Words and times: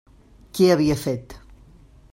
Què 0.59 0.69
havia 0.75 0.97
fet? 1.03 1.39